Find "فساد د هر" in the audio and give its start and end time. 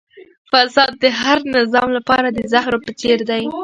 0.51-1.37